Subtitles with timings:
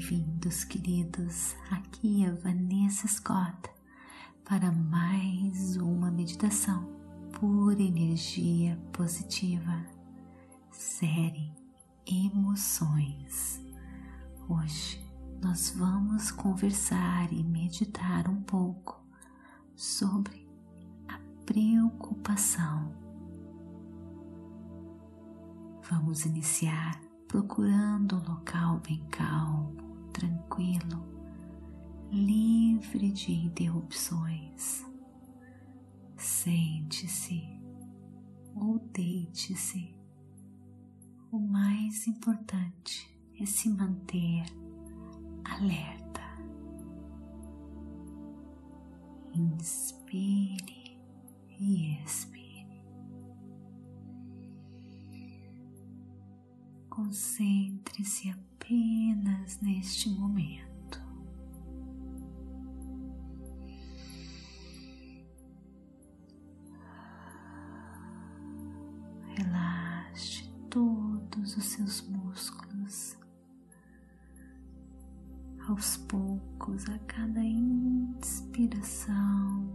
[0.00, 1.54] Bem-vindos, queridos.
[1.70, 3.68] Aqui é Vanessa Scott
[4.48, 6.88] para mais uma meditação
[7.38, 9.84] por energia positiva.
[10.70, 11.52] Série
[12.06, 13.60] Emoções.
[14.48, 15.06] Hoje
[15.42, 19.04] nós vamos conversar e meditar um pouco
[19.76, 20.48] sobre
[21.08, 22.90] a preocupação.
[25.90, 26.98] Vamos iniciar
[27.30, 29.79] procurando um local bem calmo,
[30.12, 31.04] tranquilo,
[32.10, 34.84] livre de interrupções.
[36.16, 37.42] Sente-se
[38.54, 39.94] ou deite-se.
[41.32, 43.08] O mais importante
[43.40, 44.44] é se manter
[45.44, 46.20] alerta.
[49.32, 50.98] Inspire
[51.58, 52.84] e expire.
[56.90, 58.28] Concentre-se
[59.62, 61.00] neste momento.
[69.36, 73.16] Relaxe todos os seus músculos.
[75.68, 79.10] Aos poucos, a cada inspiração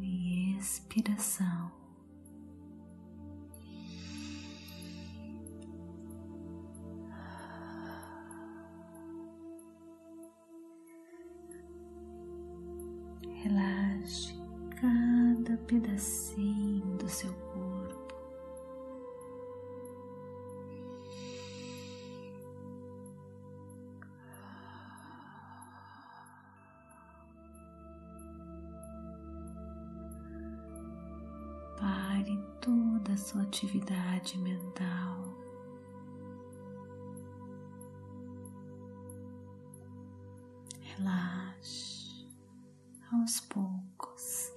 [0.00, 1.79] e expiração,
[33.50, 35.24] atividade mental.
[40.80, 42.28] Relaxe
[43.12, 44.52] aos poucos,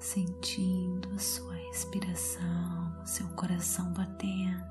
[0.00, 4.66] sentindo a sua respiração, o seu coração batendo.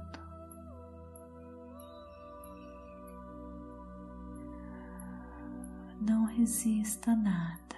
[6.01, 7.77] Não resista a nada,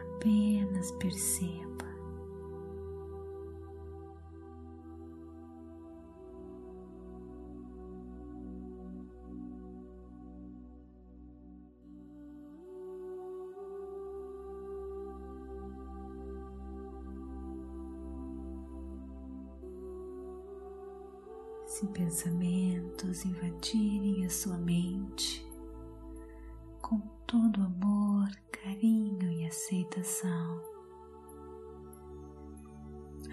[0.00, 1.71] apenas perceba.
[21.82, 25.44] Se pensamentos invadirem a sua mente,
[26.80, 30.62] com todo amor, carinho e aceitação,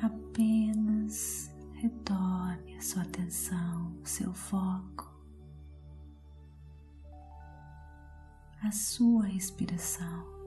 [0.02, 5.14] apenas retorne a sua atenção, o seu foco,
[8.64, 10.38] a sua respiração.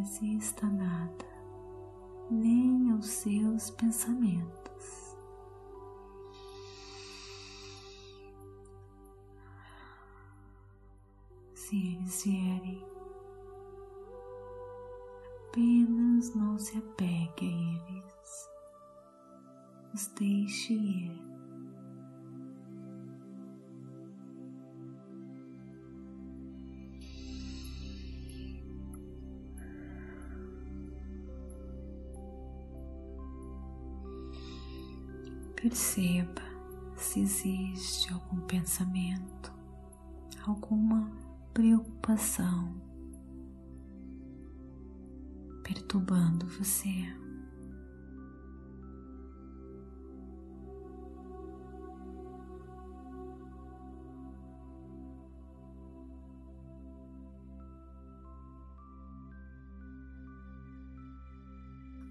[0.00, 1.26] Resista a nada,
[2.30, 5.14] nem aos seus pensamentos.
[11.54, 12.82] Se eles vierem,
[15.48, 18.50] apenas não se apegue a eles,
[19.92, 21.39] os deixe ir.
[35.62, 36.40] Perceba
[36.96, 39.52] se existe algum pensamento,
[40.46, 41.12] alguma
[41.52, 42.80] preocupação
[45.62, 47.14] perturbando você.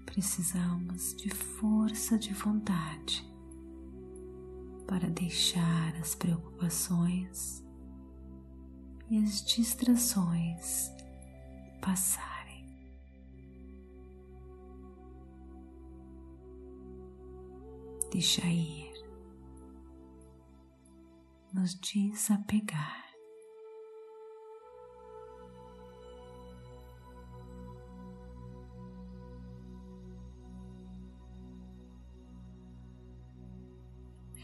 [0.06, 3.29] Precisamos de força de vontade
[4.90, 7.64] para deixar as preocupações
[9.08, 10.90] e as distrações
[11.80, 12.66] passarem.
[18.10, 18.92] Deixa ir,
[21.54, 22.99] nos desapegar.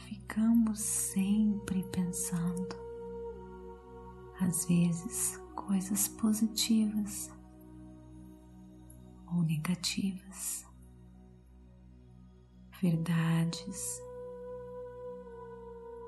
[0.06, 2.76] Ficamos sempre pensando,
[4.40, 7.28] às vezes coisas positivas
[9.34, 10.64] ou negativas,
[12.80, 14.00] verdades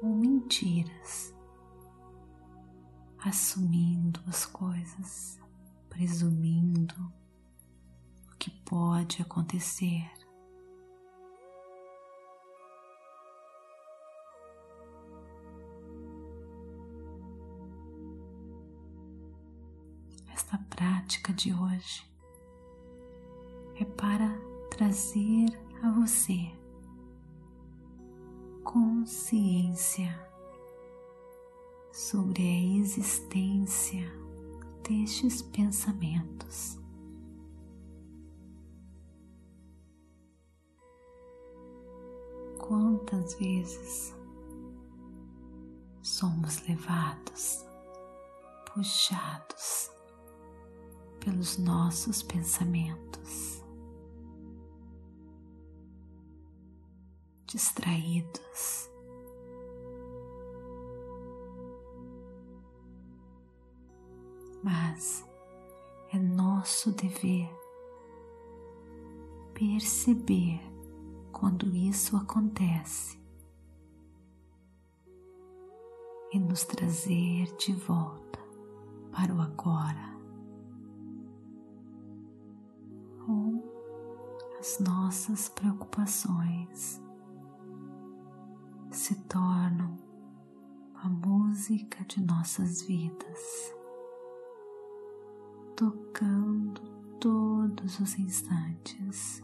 [0.01, 1.35] ou mentiras,
[3.19, 5.41] assumindo as coisas,
[5.89, 7.13] presumindo
[8.33, 10.18] o que pode acontecer.
[20.79, 22.09] Prática de hoje
[23.81, 24.29] é para
[24.71, 25.49] trazer
[25.83, 26.53] a você
[28.63, 30.09] consciência
[31.93, 34.09] sobre a existência
[34.89, 36.79] destes pensamentos.
[42.57, 44.15] Quantas vezes
[46.03, 47.67] somos levados,
[48.73, 49.98] puxados
[51.21, 53.65] pelos nossos pensamentos,
[57.47, 58.89] distraídos.
[64.63, 65.25] Mas
[66.13, 67.49] é nosso dever
[69.59, 70.61] perceber
[71.33, 73.19] quando isso acontece
[76.33, 78.39] e nos trazer de volta
[79.11, 80.18] para o agora.
[84.59, 87.01] As nossas preocupações
[88.91, 89.97] se tornam
[90.95, 93.75] a música de nossas vidas,
[95.77, 96.81] tocando
[97.21, 99.43] todos os instantes.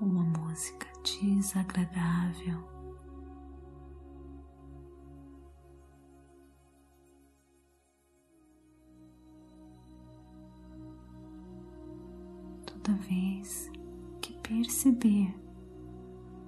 [0.00, 2.71] Uma música desagradável
[12.82, 13.70] toda vez
[14.20, 15.32] que perceber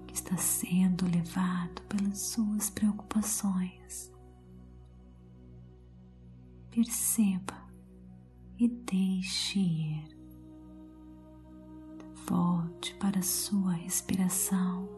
[0.07, 4.13] que está sendo levado pelas suas preocupações,
[6.71, 7.57] perceba
[8.59, 10.15] e deixe ir.
[12.27, 14.89] Volte para a sua respiração.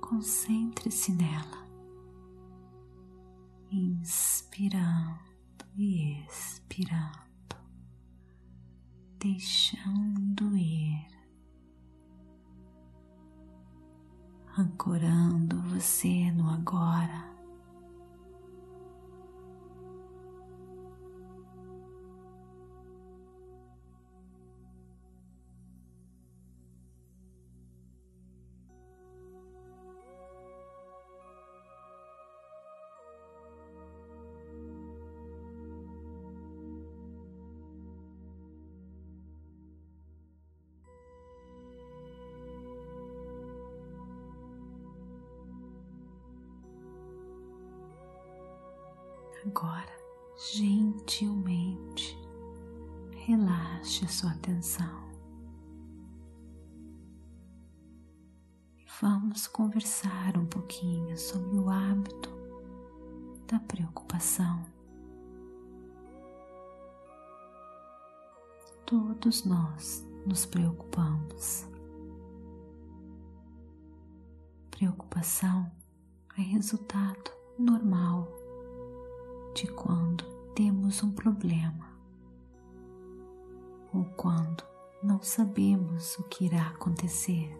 [0.00, 1.66] Concentre-se nela,
[3.70, 5.18] inspirando
[5.76, 7.21] e expirando
[9.22, 11.06] deixando ir,
[14.58, 17.31] ancorando você no agora.
[53.26, 55.00] Relaxe a sua atenção.
[59.00, 62.30] Vamos conversar um pouquinho sobre o hábito
[63.46, 64.64] da preocupação.
[68.84, 71.64] Todos nós nos preocupamos.
[74.70, 75.70] Preocupação
[76.36, 78.28] é resultado normal
[79.54, 80.24] de quando
[80.54, 81.91] temos um problema
[83.92, 84.64] ou quando
[85.02, 87.50] não sabemos o que irá acontecer.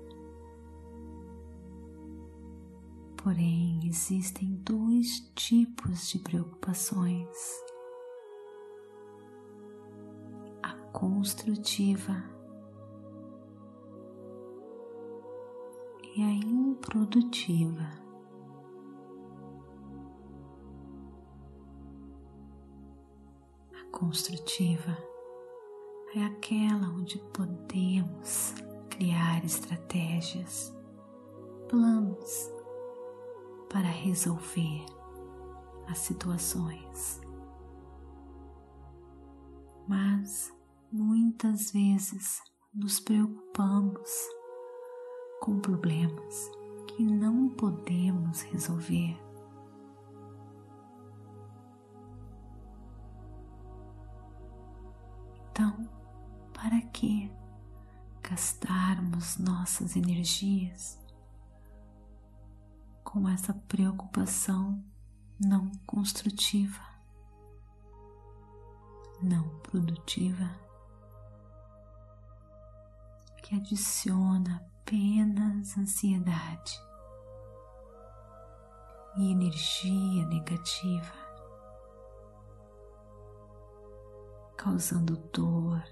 [3.17, 7.37] Porém, existem dois tipos de preocupações:
[10.63, 12.23] a construtiva
[16.17, 18.03] e a improdutiva.
[23.93, 25.12] construtiva
[26.15, 28.55] é aquela onde podemos
[28.91, 30.77] criar estratégias,
[31.71, 32.51] planos
[33.71, 34.85] para resolver
[35.89, 37.21] as situações.
[39.89, 40.53] Mas
[40.93, 42.43] muitas vezes
[42.75, 44.11] nos preocupamos
[45.41, 46.51] com problemas
[46.89, 49.19] que não podemos resolver.
[55.51, 55.92] Então,
[57.03, 57.29] que
[58.23, 60.97] gastarmos nossas energias
[63.03, 64.81] com essa preocupação
[65.45, 66.81] não construtiva,
[69.21, 70.49] não produtiva,
[73.43, 76.81] que adiciona apenas ansiedade
[79.17, 81.13] e energia negativa,
[84.57, 85.83] causando dor,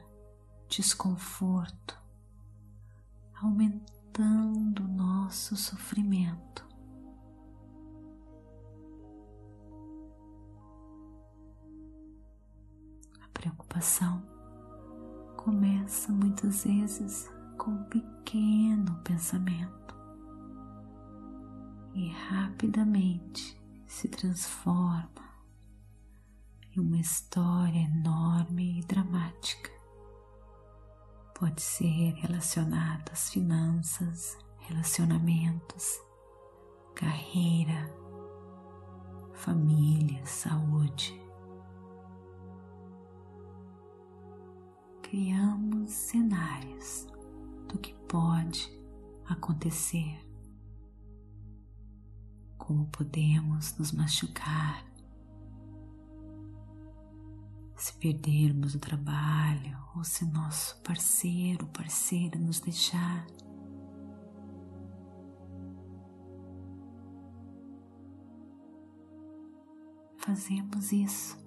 [0.70, 2.00] desconforto,
[3.42, 6.64] aumentando o nosso sofrimento.
[13.20, 14.22] A preocupação
[15.36, 19.96] começa muitas vezes com um pequeno pensamento
[21.94, 25.30] e rapidamente se transforma
[26.70, 29.79] em uma história enorme e dramática.
[31.40, 35.98] Pode ser relacionado às finanças, relacionamentos,
[36.94, 37.90] carreira,
[39.32, 41.18] família, saúde.
[45.00, 47.06] Criamos cenários
[47.68, 48.70] do que pode
[49.24, 50.20] acontecer,
[52.58, 54.84] como podemos nos machucar,
[57.82, 63.26] se perdermos o trabalho ou se nosso parceiro parceira nos deixar.
[70.18, 71.38] Fazemos isso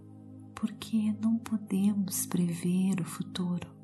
[0.56, 3.84] porque não podemos prever o futuro.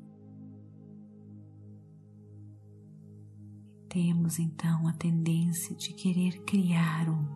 [3.90, 7.26] temos então a tendência de querer criar um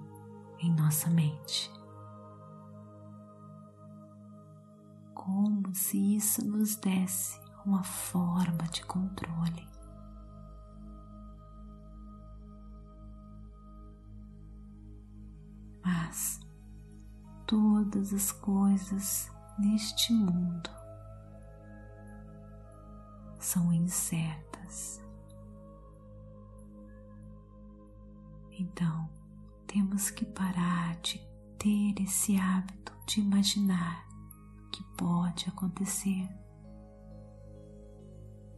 [0.61, 1.68] em nossa mente.
[5.25, 9.66] Como se isso nos desse uma forma de controle.
[15.83, 16.40] Mas
[17.47, 20.69] todas as coisas neste mundo
[23.38, 25.02] são incertas.
[28.50, 29.09] Então,
[29.66, 31.19] temos que parar de
[31.59, 34.13] ter esse hábito de imaginar
[34.96, 36.28] pode acontecer,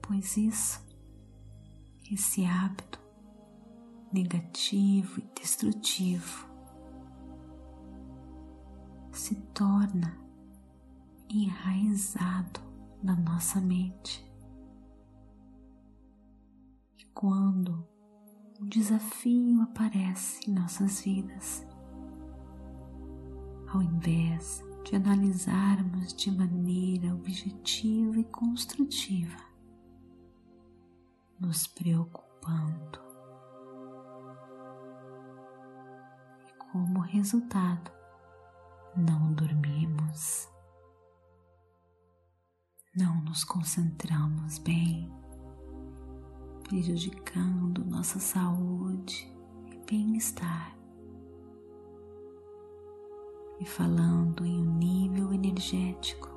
[0.02, 0.85] pois isso,
[2.11, 3.00] esse hábito
[4.12, 6.47] negativo e destrutivo,
[9.12, 10.16] se torna
[11.28, 12.61] enraizado
[13.02, 14.25] na nossa mente.
[16.99, 17.87] E quando
[18.61, 21.66] um desafio aparece em nossas vidas.
[23.69, 29.45] Ao invés de analisarmos de maneira objetiva e construtiva,
[31.40, 33.00] nos preocupando.
[36.47, 37.90] E como resultado,
[38.97, 40.49] não dormimos,
[42.97, 45.12] não nos concentramos bem
[46.62, 49.28] prejudicando nossa saúde
[49.66, 50.75] e bem-estar.
[53.59, 56.29] E falando em um nível energético,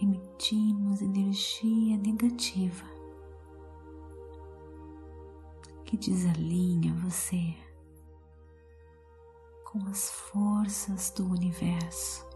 [0.00, 2.84] emitimos energia negativa
[5.84, 7.54] que desalinha você
[9.64, 12.28] com as forças do universo.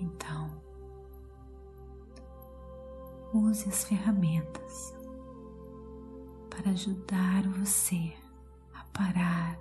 [0.00, 0.59] Então,
[3.32, 4.94] use as ferramentas
[6.48, 8.12] para ajudar você
[8.74, 9.58] a parar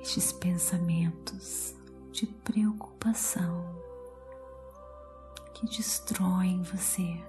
[0.00, 1.74] estes pensamentos
[2.10, 3.64] de preocupação
[5.54, 7.20] que destroem você.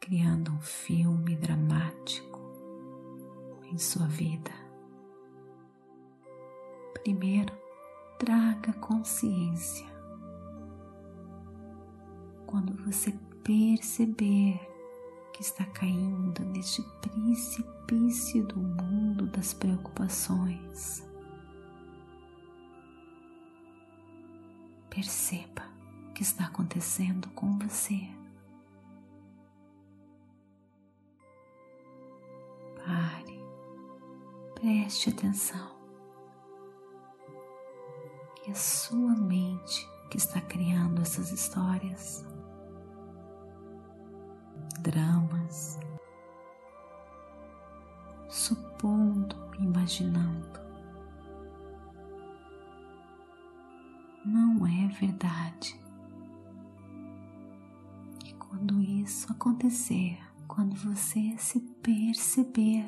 [0.00, 2.40] Criando um filme dramático
[3.64, 4.52] em sua vida.
[7.02, 7.65] Primeiro,
[8.18, 9.86] traga consciência.
[12.46, 14.58] Quando você perceber
[15.36, 21.06] que está caindo neste precipício do mundo das preocupações.
[24.88, 25.62] Perceba
[26.08, 28.08] o que está acontecendo com você.
[32.76, 33.38] Pare,
[34.54, 35.75] preste atenção.
[38.48, 42.24] A sua mente que está criando essas histórias,
[44.80, 45.80] dramas,
[48.28, 50.60] supondo, imaginando.
[54.24, 55.78] Não é verdade.
[58.24, 62.86] E quando isso acontecer, quando você se perceber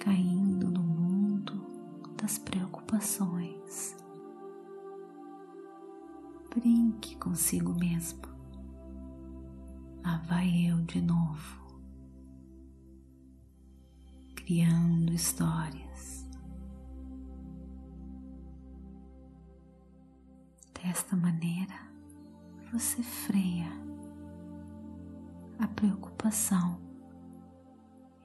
[0.00, 0.91] caindo no
[2.22, 3.96] das preocupações,
[6.54, 8.22] brinque consigo mesmo.
[10.04, 11.60] Lá vai eu de novo
[14.36, 16.24] criando histórias.
[20.80, 21.74] Desta maneira,
[22.72, 23.72] você freia
[25.58, 26.80] a preocupação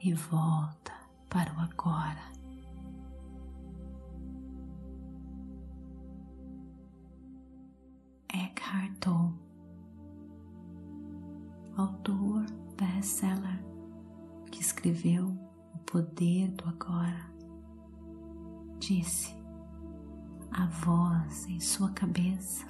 [0.00, 0.92] e volta
[1.28, 2.37] para o agora.
[11.82, 12.44] Autor
[12.76, 13.64] best-seller
[14.50, 15.36] que escreveu
[15.90, 17.32] poder do agora,
[18.78, 19.34] disse
[20.50, 22.66] a voz em sua cabeça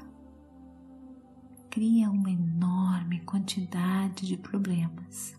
[1.71, 5.37] cria uma enorme quantidade de problemas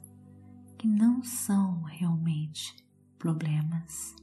[0.78, 2.76] que não são realmente
[3.18, 4.16] problemas.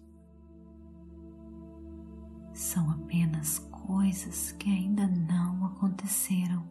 [2.54, 6.66] São apenas coisas que ainda não aconteceram,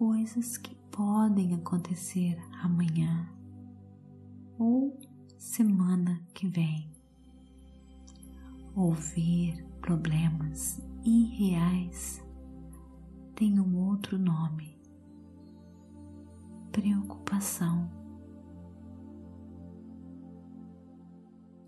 [0.00, 3.28] coisas que podem acontecer amanhã
[4.58, 4.98] ou
[5.36, 6.90] semana que vem.
[8.74, 12.24] Ouvir problemas irreais
[13.34, 14.80] tem um outro nome:
[16.72, 17.90] preocupação.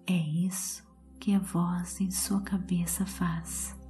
[0.07, 0.83] É isso
[1.21, 3.82] que a voz em sua cabeça faz.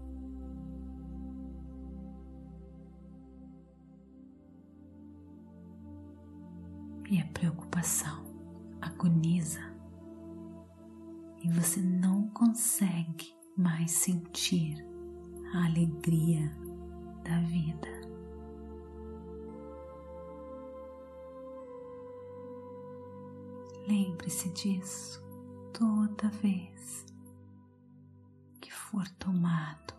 [7.13, 8.25] E a preocupação
[8.81, 9.61] agoniza
[11.43, 14.83] e você não consegue mais sentir
[15.53, 16.51] a alegria
[17.23, 17.89] da vida.
[23.87, 25.23] Lembre-se disso
[25.75, 27.05] toda vez
[28.59, 29.93] que for tomado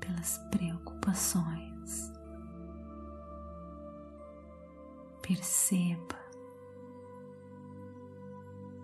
[0.00, 2.10] pelas preocupações.
[5.22, 6.22] Perceba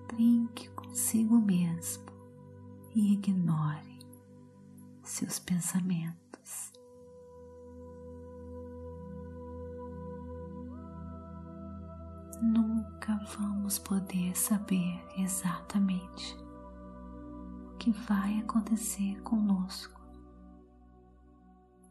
[0.07, 2.07] brinque consigo mesmo
[2.94, 3.98] e ignore
[5.03, 6.72] seus pensamentos.
[12.42, 16.37] Nunca vamos poder saber exatamente
[17.66, 20.01] o que vai acontecer conosco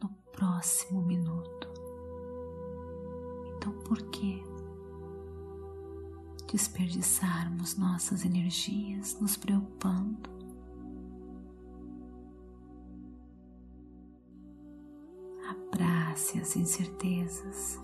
[0.01, 1.66] no próximo minuto.
[3.67, 4.41] Então, por que
[6.49, 10.29] desperdiçarmos nossas energias nos preocupando.
[15.49, 17.79] Abrace as incertezas.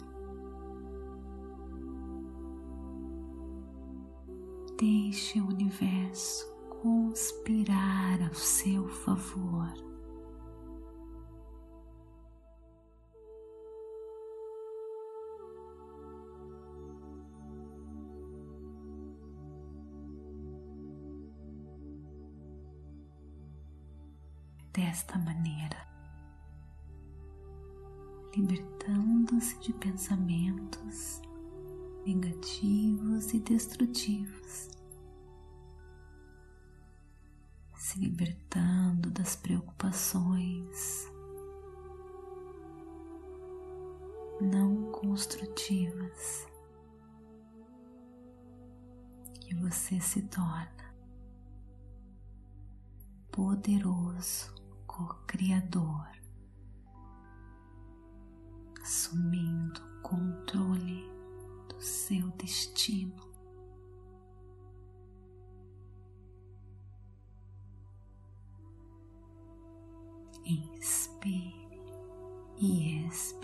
[4.77, 6.47] Deixe o universo
[6.81, 9.92] conspirar ao seu favor.
[24.73, 25.87] Desta maneira,
[28.35, 31.21] libertando-se de pensamentos
[32.03, 34.69] negativos e destrutivos,
[37.75, 41.07] se libertando das preocupações
[44.41, 46.47] não construtivas
[49.39, 50.73] que você se torna
[53.31, 54.62] poderoso
[54.93, 56.07] co-criador,
[58.79, 61.09] assumindo o controle
[61.67, 63.33] do seu destino.
[70.45, 71.81] Inspire
[72.59, 73.42] e expire.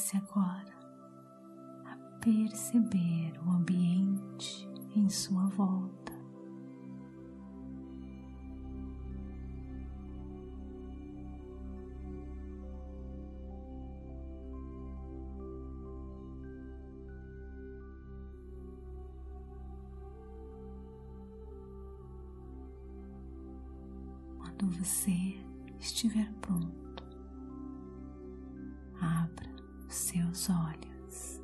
[0.00, 0.80] Comece agora
[1.84, 6.10] a perceber o ambiente em sua volta.
[24.38, 25.38] Quando você
[25.78, 26.89] estiver pronto,
[29.94, 31.40] seus olhos.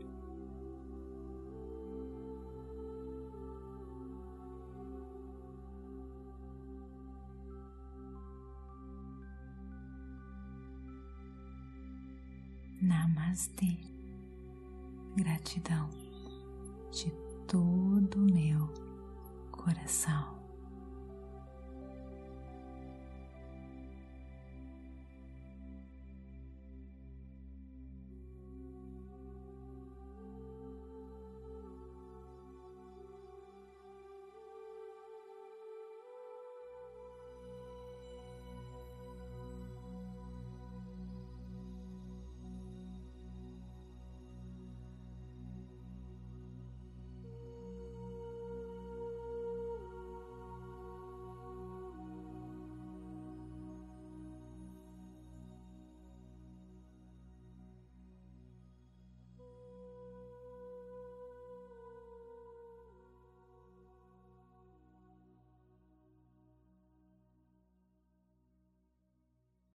[12.81, 13.79] Namastê.
[15.17, 15.89] Gratidão
[16.93, 17.11] de
[17.49, 18.73] todo o meu
[19.51, 20.36] coração.